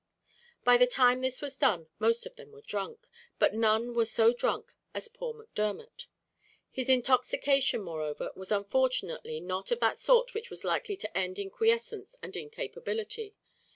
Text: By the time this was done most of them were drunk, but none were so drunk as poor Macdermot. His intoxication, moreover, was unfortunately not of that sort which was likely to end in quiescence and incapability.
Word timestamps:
By 0.63 0.77
the 0.77 0.87
time 0.87 1.21
this 1.21 1.43
was 1.43 1.59
done 1.59 1.87
most 1.99 2.25
of 2.25 2.35
them 2.35 2.51
were 2.51 2.63
drunk, 2.63 3.07
but 3.37 3.53
none 3.53 3.93
were 3.93 4.05
so 4.07 4.33
drunk 4.33 4.73
as 4.95 5.07
poor 5.07 5.31
Macdermot. 5.31 6.07
His 6.71 6.89
intoxication, 6.89 7.83
moreover, 7.83 8.31
was 8.35 8.51
unfortunately 8.51 9.39
not 9.39 9.69
of 9.69 9.79
that 9.81 9.99
sort 9.99 10.33
which 10.33 10.49
was 10.49 10.63
likely 10.63 10.97
to 10.97 11.15
end 11.15 11.37
in 11.37 11.51
quiescence 11.51 12.15
and 12.23 12.35
incapability. 12.35 13.35